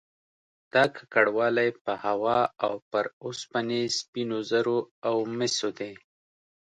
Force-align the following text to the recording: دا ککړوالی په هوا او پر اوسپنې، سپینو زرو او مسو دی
دا 0.73 0.83
ککړوالی 0.95 1.69
په 1.83 1.93
هوا 2.05 2.39
او 2.65 2.73
پر 2.91 3.05
اوسپنې، 3.25 3.81
سپینو 3.99 4.39
زرو 4.49 4.77
او 5.07 5.15
مسو 5.37 5.69
دی 5.79 5.93